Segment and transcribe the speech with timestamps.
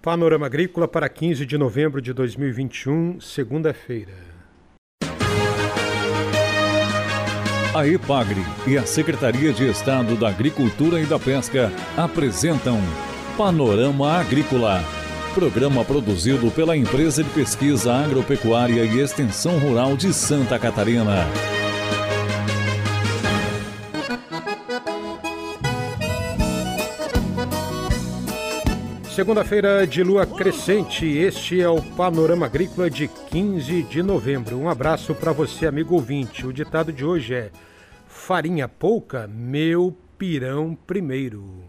[0.00, 4.12] Panorama Agrícola para 15 de novembro de 2021, segunda-feira.
[7.74, 12.78] A EPAGRE e a Secretaria de Estado da Agricultura e da Pesca apresentam
[13.36, 14.84] Panorama Agrícola,
[15.34, 21.26] programa produzido pela Empresa de Pesquisa Agropecuária e Extensão Rural de Santa Catarina.
[29.18, 34.56] Segunda-feira de lua crescente, este é o Panorama Agrícola de 15 de novembro.
[34.56, 36.46] Um abraço para você, amigo ouvinte.
[36.46, 37.50] O ditado de hoje é:
[38.06, 41.64] farinha pouca, meu pirão primeiro.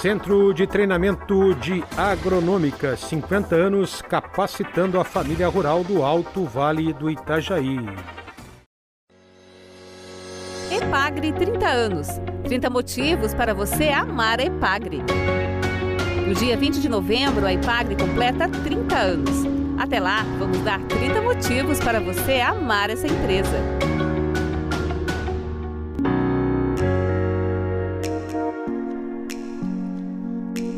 [0.00, 7.08] Centro de Treinamento de Agronômica, 50 anos capacitando a família rural do Alto Vale do
[7.08, 7.78] Itajaí.
[10.72, 12.08] Epagre 30 anos.
[12.44, 15.02] 30 motivos para você amar a Epagre.
[16.26, 19.36] No dia 20 de novembro, a Epagre completa 30 anos.
[19.78, 23.58] Até lá, vamos dar 30 motivos para você amar essa empresa.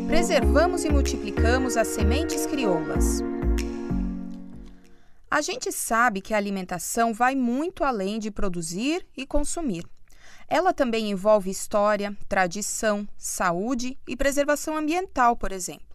[0.07, 3.21] Preservamos e multiplicamos as sementes crioulas.
[5.29, 9.83] A gente sabe que a alimentação vai muito além de produzir e consumir.
[10.47, 15.85] Ela também envolve história, tradição, saúde e preservação ambiental, por exemplo.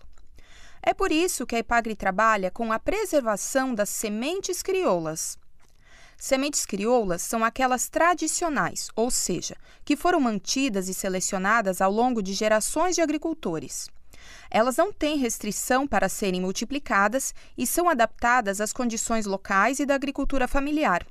[0.82, 5.38] É por isso que a Ipagre trabalha com a preservação das sementes crioulas.
[6.16, 12.34] Sementes crioulas são aquelas tradicionais, ou seja, que foram mantidas e selecionadas ao longo de
[12.34, 13.88] gerações de agricultores.
[14.50, 19.94] Elas não têm restrição para serem multiplicadas e são adaptadas às condições locais e da
[19.94, 21.06] agricultura familiar.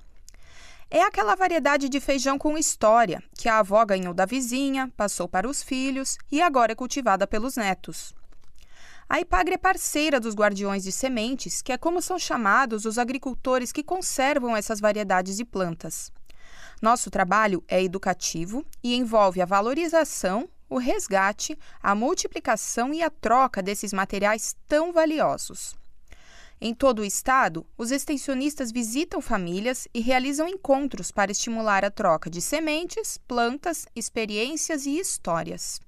[0.91, 5.47] É aquela variedade de feijão com história que a avó ganhou da vizinha, passou para
[5.47, 8.15] os filhos e agora é cultivada pelos netos.
[9.07, 13.71] A Ipagre é parceira dos guardiões de sementes, que é como são chamados os agricultores
[13.71, 16.11] que conservam essas variedades de plantas.
[16.81, 23.61] Nosso trabalho é educativo e envolve a valorização, o resgate, a multiplicação e a troca
[23.61, 25.78] desses materiais tão valiosos.
[26.61, 32.30] Em todo o estado, os extensionistas visitam famílias e realizam encontros para estimular a troca
[32.30, 35.80] de sementes, plantas, experiências e histórias.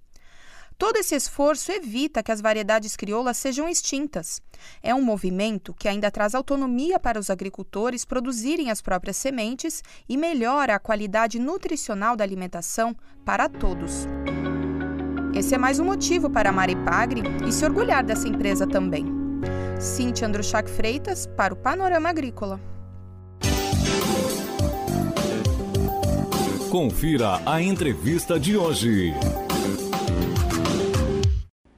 [0.77, 4.41] Todo esse esforço evita que as variedades crioulas sejam extintas.
[4.81, 10.15] É um movimento que ainda traz autonomia para os agricultores produzirem as próprias sementes e
[10.15, 12.95] melhora a qualidade nutricional da alimentação
[13.25, 14.07] para todos.
[15.35, 19.20] Esse é mais um motivo para amar Ipagre e se orgulhar dessa empresa também.
[19.81, 22.61] Cintia Andruchak Freitas para o Panorama Agrícola.
[26.69, 29.11] Confira a entrevista de hoje.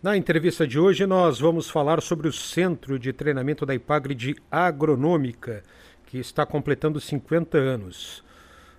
[0.02, 4.36] Na entrevista de hoje, nós vamos falar sobre o Centro de Treinamento da Ipagre de
[4.52, 5.64] Agronômica,
[6.06, 8.22] que está completando 50 anos.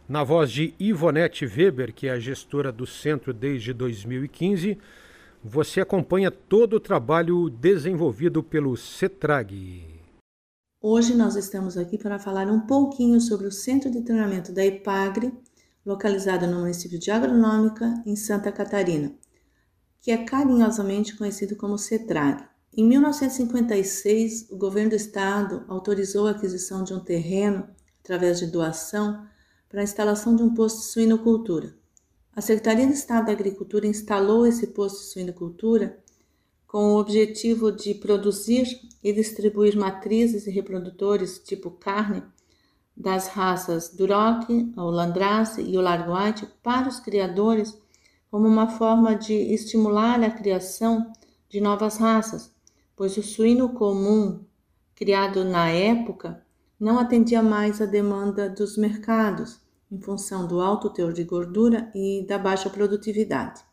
[0.07, 4.77] Na voz de Ivonete Weber, que é a gestora do centro desde 2015,
[5.45, 9.85] você acompanha todo o trabalho desenvolvido pelo CETRAG.
[10.81, 15.35] Hoje nós estamos aqui para falar um pouquinho sobre o Centro de Treinamento da IPAGRE,
[15.85, 19.15] localizado no município de Agronômica, em Santa Catarina,
[20.01, 22.43] que é carinhosamente conhecido como CETRAG.
[22.75, 27.69] Em 1956, o governo do estado autorizou a aquisição de um terreno
[28.03, 29.27] através de doação
[29.69, 31.84] para a instalação de um posto de suinocultura.
[32.37, 36.03] A Secretaria de Estado da Agricultura instalou esse posto de suinocultura
[36.67, 38.67] com o objetivo de produzir
[39.05, 42.25] e distribuir matrizes e reprodutores tipo carne
[42.97, 47.79] das raças Duroc, o Landrace e o Largo White para os criadores
[48.33, 51.13] como uma forma de estimular a criação
[51.49, 52.53] de novas raças,
[52.97, 54.45] pois o suíno comum
[54.97, 56.45] criado na época
[56.81, 59.63] não atendia mais à demanda dos mercados
[59.95, 63.65] em função do alto teor de gordura e da baixa produtividade.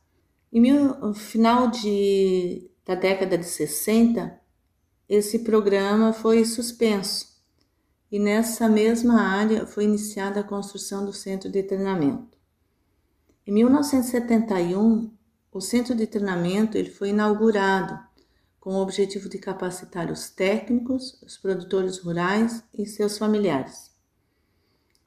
[0.53, 4.39] Em no final de, da década de 60,
[5.09, 7.25] esse programa foi suspenso
[8.11, 12.37] e nessa mesma área foi iniciada a construção do centro de treinamento.
[13.47, 15.11] Em 1971,
[15.51, 17.99] o centro de treinamento ele foi inaugurado
[18.59, 23.90] com o objetivo de capacitar os técnicos, os produtores rurais e seus familiares.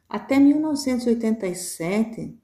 [0.09, 2.39] Até 1987,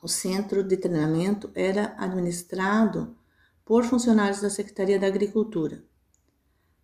[0.00, 3.16] o centro de treinamento era administrado
[3.64, 5.84] por funcionários da Secretaria da Agricultura.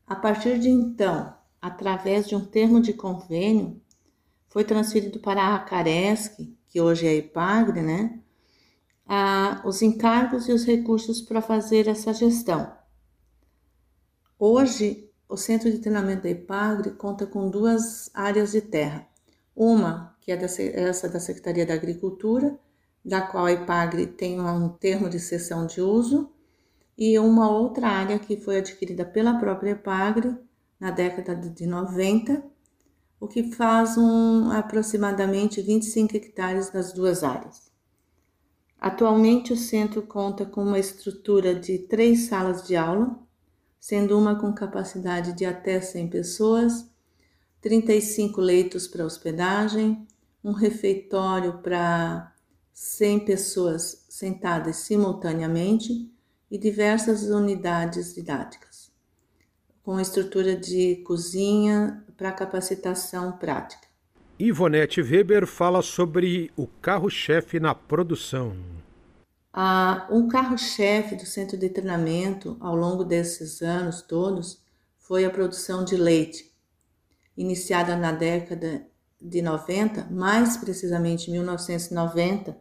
[0.07, 3.81] A partir de então, através de um termo de convênio,
[4.49, 8.23] foi transferido para a Acaresc, que hoje é a IPAGRE, né?
[9.65, 12.73] os encargos e os recursos para fazer essa gestão.
[14.39, 19.07] Hoje, o Centro de Treinamento da IPAGRE conta com duas áreas de terra.
[19.55, 20.39] Uma, que é
[20.75, 22.59] essa da Secretaria da Agricultura,
[23.05, 26.31] da qual a IPAGRE tem um termo de cessão de uso,
[26.97, 30.37] e uma outra área que foi adquirida pela própria IPAGRE
[30.79, 32.43] na década de 90,
[33.19, 37.71] o que faz um, aproximadamente 25 hectares nas duas áreas.
[38.81, 43.17] Atualmente, o centro conta com uma estrutura de três salas de aula,
[43.79, 46.92] sendo uma com capacidade de até 100 pessoas,
[47.63, 50.05] 35 leitos para hospedagem,
[50.43, 52.35] um refeitório para
[52.75, 56.11] 100 pessoas sentadas simultaneamente
[56.51, 58.91] e diversas unidades didáticas,
[59.85, 63.87] com estrutura de cozinha para capacitação prática.
[64.39, 68.57] Ivonete Weber fala sobre o carro-chefe na produção.
[69.53, 74.61] Ah, um carro-chefe do centro de treinamento ao longo desses anos todos
[74.99, 76.52] foi a produção de leite,
[77.37, 78.87] iniciada na década
[79.21, 82.57] de 90, mais precisamente 1990.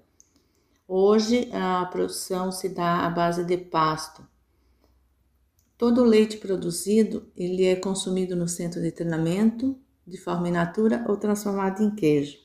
[0.87, 4.27] Hoje a produção se dá à base de pasto.
[5.77, 11.03] Todo o leite produzido ele é consumido no centro de treinamento de forma in natura
[11.07, 12.37] ou transformado em queijo,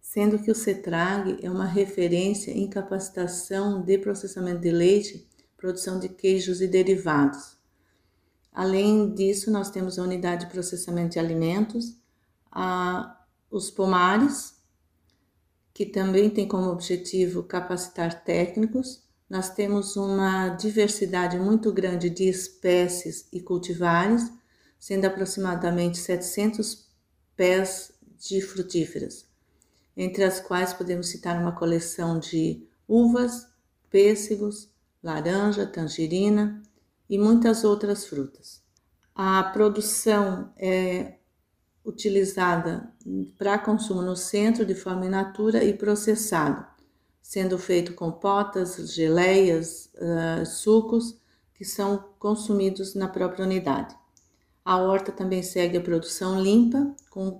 [0.00, 5.26] sendo que o CETRAG é uma referência em capacitação de processamento de leite,
[5.56, 7.57] produção de queijos e derivados.
[8.52, 11.96] Além disso, nós temos a unidade de processamento de alimentos,
[12.50, 14.54] a, os pomares,
[15.72, 19.02] que também tem como objetivo capacitar técnicos.
[19.30, 24.28] Nós temos uma diversidade muito grande de espécies e cultivares,
[24.78, 26.88] sendo aproximadamente 700
[27.36, 29.26] pés de frutíferas,
[29.96, 33.46] entre as quais podemos citar uma coleção de uvas,
[33.88, 34.68] pêssegos,
[35.02, 36.60] laranja, tangerina
[37.08, 38.62] e muitas outras frutas.
[39.14, 41.14] A produção é
[41.84, 42.92] utilizada
[43.38, 46.64] para consumo no centro de forma in natura e processado,
[47.22, 51.18] sendo feito compotas, geleias, uh, sucos
[51.54, 53.96] que são consumidos na própria unidade.
[54.64, 56.94] A horta também segue a produção limpa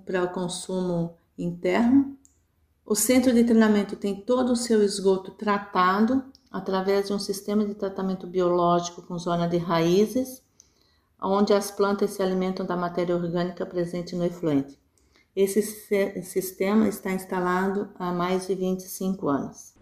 [0.04, 2.16] para o consumo interno.
[2.84, 7.74] O centro de treinamento tem todo o seu esgoto tratado através de um sistema de
[7.74, 10.42] tratamento biológico com zona de raízes,
[11.20, 14.78] onde as plantas se alimentam da matéria orgânica presente no efluente.
[15.34, 15.62] Esse
[16.22, 19.74] sistema está instalado há mais de 25 anos.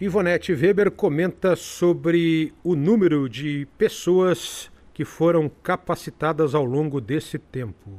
[0.00, 7.90] Ivonete Weber comenta sobre o número de pessoas que foram capacitadas ao longo desse tempo.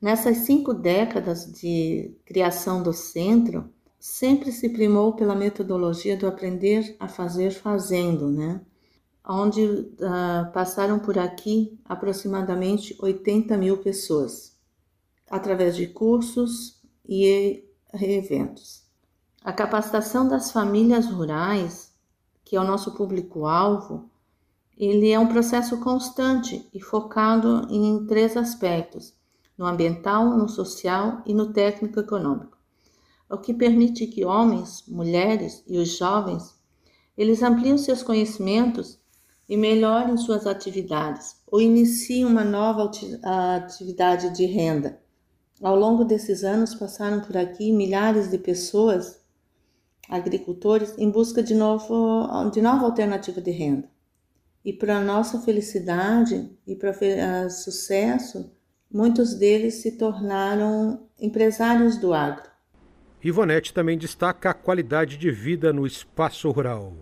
[0.00, 3.68] Nessas cinco décadas de criação do centro,
[4.06, 8.60] sempre se primou pela metodologia do aprender a fazer fazendo, né?
[9.28, 14.56] Onde uh, passaram por aqui aproximadamente 80 mil pessoas,
[15.28, 18.84] através de cursos e eventos.
[19.42, 21.92] A capacitação das famílias rurais,
[22.44, 24.08] que é o nosso público-alvo,
[24.78, 29.12] ele é um processo constante e focado em três aspectos:
[29.58, 32.55] no ambiental, no social e no técnico-econômico,
[33.30, 36.56] o que permite que homens, mulheres e os jovens
[37.16, 38.98] eles ampliem seus conhecimentos
[39.48, 42.90] e melhorem suas atividades ou iniciem uma nova
[43.22, 45.00] atividade de renda.
[45.62, 49.18] Ao longo desses anos passaram por aqui milhares de pessoas,
[50.08, 53.88] agricultores, em busca de, novo, de nova alternativa de renda.
[54.62, 58.50] E para nossa felicidade e para uh, sucesso,
[58.92, 62.55] muitos deles se tornaram empresários do agro.
[63.28, 66.92] Ivonete também destaca a qualidade de vida no espaço rural.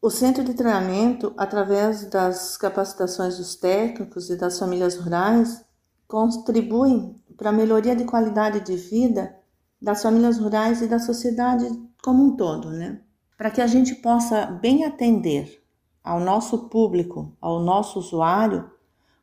[0.00, 5.62] O centro de treinamento, através das capacitações dos técnicos e das famílias rurais,
[6.06, 9.36] contribui para a melhoria de qualidade de vida
[9.80, 11.68] das famílias rurais e da sociedade
[12.02, 13.00] como um todo, né?
[13.36, 15.62] Para que a gente possa bem atender
[16.02, 18.70] ao nosso público, ao nosso usuário,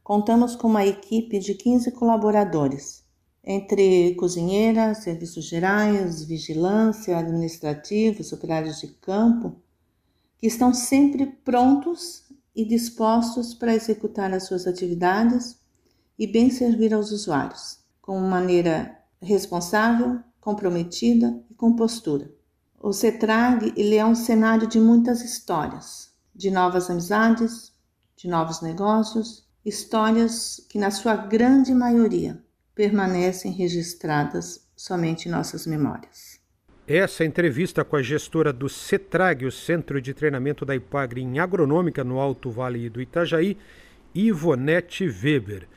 [0.04, 3.05] contamos com uma equipe de 15 colaboradores,
[3.46, 9.62] entre cozinheiras, serviços gerais, vigilância, administrativos, operários de campo,
[10.38, 12.24] que estão sempre prontos
[12.56, 15.60] e dispostos para executar as suas atividades
[16.18, 22.34] e bem servir aos usuários, com maneira responsável, comprometida e com postura.
[22.80, 27.74] O CETRAG ele é um cenário de muitas histórias, de novas amizades,
[28.16, 32.45] de novos negócios, histórias que, na sua grande maioria,
[32.76, 36.40] permanecem registradas somente em nossas memórias.
[36.88, 42.04] Essa entrevista com a gestora do CETRAG, o Centro de Treinamento da IPAGRE em Agronômica
[42.04, 43.58] no Alto Vale do Itajaí,
[44.14, 45.68] Ivonete Weber.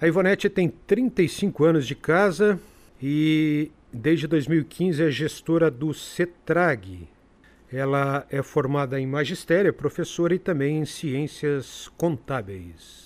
[0.00, 2.58] A Ivonete tem 35 anos de casa
[3.02, 7.06] e desde 2015 é gestora do CETRAG.
[7.70, 13.05] Ela é formada em magistério, é professora e também em ciências contábeis.